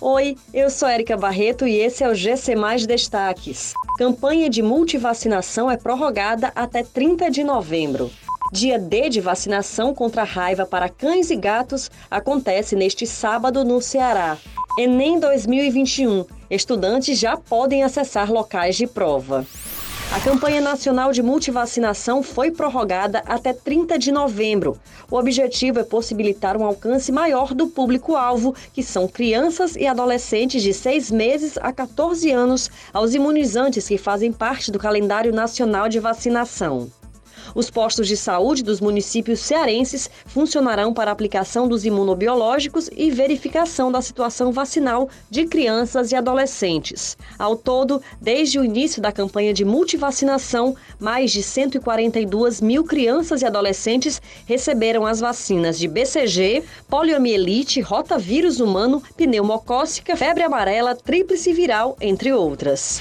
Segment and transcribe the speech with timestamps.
[0.00, 3.72] Oi, eu sou Érica Barreto e esse é o GC Mais Destaques.
[3.98, 8.08] Campanha de multivacinação é prorrogada até 30 de novembro.
[8.52, 13.80] Dia D de vacinação contra a raiva para cães e gatos acontece neste sábado no
[13.82, 14.38] Ceará.
[14.78, 16.24] Enem 2021.
[16.48, 19.44] Estudantes já podem acessar locais de prova.
[20.10, 24.80] A campanha nacional de multivacinação foi prorrogada até 30 de novembro.
[25.10, 30.72] O objetivo é possibilitar um alcance maior do público-alvo, que são crianças e adolescentes de
[30.72, 36.90] 6 meses a 14 anos, aos imunizantes que fazem parte do calendário nacional de vacinação.
[37.54, 44.02] Os postos de saúde dos municípios cearenses funcionarão para aplicação dos imunobiológicos e verificação da
[44.02, 47.16] situação vacinal de crianças e adolescentes.
[47.38, 53.46] Ao todo, desde o início da campanha de multivacinação, mais de 142 mil crianças e
[53.46, 62.32] adolescentes receberam as vacinas de BCG, poliomielite, rotavírus humano, pneumocócica, febre amarela, tríplice viral, entre
[62.32, 63.00] outras.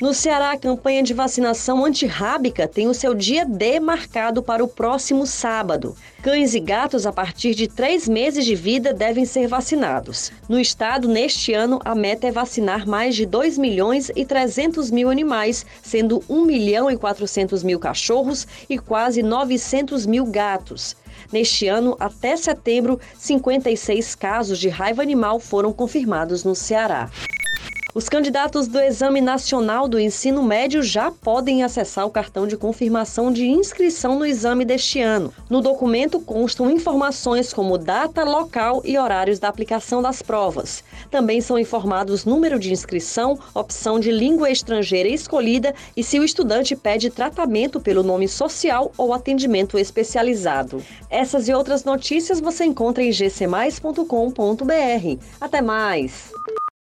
[0.00, 4.66] No Ceará, a campanha de vacinação antirrábica tem o seu dia D marcado para o
[4.66, 5.96] próximo sábado.
[6.20, 10.32] Cães e gatos a partir de três meses de vida devem ser vacinados.
[10.48, 15.08] No estado, neste ano, a meta é vacinar mais de 2 milhões e 300 mil
[15.08, 20.96] animais, sendo 1 milhão e 400 mil cachorros e quase 900 mil gatos.
[21.32, 27.08] Neste ano, até setembro, 56 casos de raiva animal foram confirmados no Ceará.
[27.94, 33.32] Os candidatos do Exame Nacional do Ensino Médio já podem acessar o cartão de confirmação
[33.32, 35.32] de inscrição no exame deste ano.
[35.48, 40.82] No documento constam informações como data, local e horários da aplicação das provas.
[41.08, 46.74] Também são informados número de inscrição, opção de língua estrangeira escolhida e se o estudante
[46.74, 50.82] pede tratamento pelo nome social ou atendimento especializado.
[51.08, 54.04] Essas e outras notícias você encontra em gcmais.com.br.
[55.40, 56.32] Até mais!